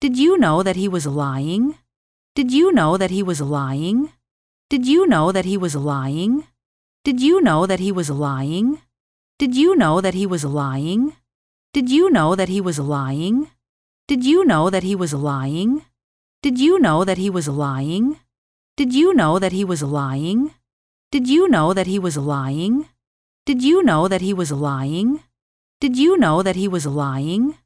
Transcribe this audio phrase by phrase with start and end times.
[0.00, 1.74] Did you know that he was lying?
[2.34, 4.10] Did you know that he was lying?
[4.70, 6.44] Did you know that he was lying?
[7.04, 8.80] Did you know that he was lying?
[9.38, 11.12] Did you know that he was lying?
[11.74, 13.48] Did you know that he was lying?
[14.08, 15.82] Did you know that he was lying?
[16.42, 18.16] Did you know that he was lying?
[18.78, 20.54] Did you know that he was lying?
[21.12, 22.86] Did you know that he was lying?
[23.44, 25.20] Did you know that he was lying?
[25.78, 27.56] Did you know that he was lying?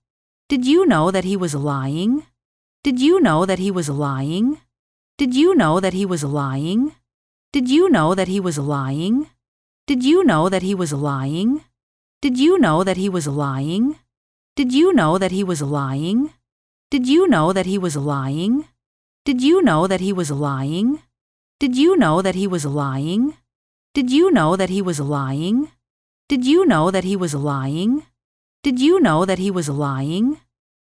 [0.46, 2.26] Did you know that he was lying?
[2.82, 4.58] Did you know that he was lying?
[5.16, 6.93] Did you know that he was lying?
[7.50, 9.29] Did you know that he was lying?
[9.86, 11.62] Did you know that he was lying?
[12.21, 13.96] Did you know that he was lying?
[14.54, 16.30] Did you know that he was lying?
[16.90, 18.66] Did you know that he was lying?
[19.24, 20.99] Did you know that he was lying?
[21.58, 23.35] Did you know that he was lying?
[23.94, 25.71] Did you know that he was lying?
[26.29, 28.02] Did you know that he was lying?
[28.64, 30.41] Did you know that he was lying?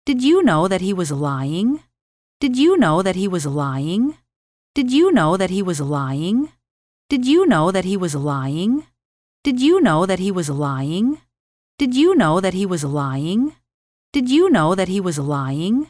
[0.04, 1.80] Did you know that he was lying?
[2.38, 4.14] Did you know that he was lying?
[4.74, 6.50] Did you know that he was lying?
[7.08, 8.84] Did you know that he was lying?
[9.42, 11.16] Did you know that he was lying?
[11.78, 13.54] Did you know that he was lying?
[14.12, 15.86] Did you know that he was lying?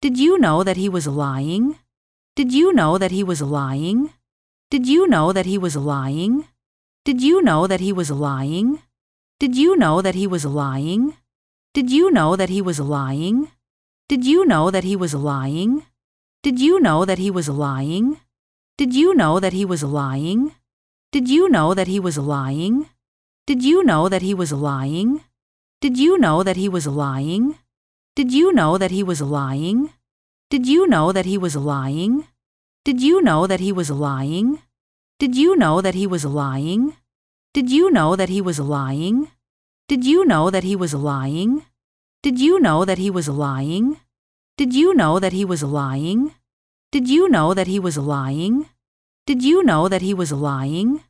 [0.00, 1.74] Did you know that he was lying?
[2.36, 4.10] Did you know that he was lying?
[4.70, 6.46] Did you know that he was lying?
[7.04, 8.78] Did you know that he was lying?
[9.38, 11.12] Did you know that he was lying?
[11.76, 13.50] Did you know that he was lying?
[14.08, 15.82] Did you know that he was lying?
[16.42, 18.16] Did you know that he was lying?
[18.78, 20.52] Did you know that he was lying?
[21.12, 22.88] Did you know that he was lying?
[23.46, 25.20] Did you know that he was lying?
[25.82, 27.58] Did you know that he was lying?
[28.14, 29.90] Did you know that he was lying?
[30.48, 32.24] Did you know that he was lying?
[32.86, 34.62] Did you know that he was lying?
[35.18, 36.96] Did you know that he was lying?
[37.52, 39.28] Did you know that he was lying?
[39.88, 41.62] Did you know that he was lying?
[42.20, 44.00] Did you know that he was lying?
[44.56, 46.34] Did you know that he was lying?
[46.90, 48.66] Did you know that he was lying?
[49.26, 51.02] Did you know that he was lying?